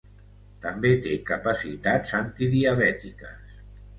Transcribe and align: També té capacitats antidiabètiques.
També 0.63 0.89
té 1.03 1.11
capacitats 1.27 2.15
antidiabètiques. 2.21 3.55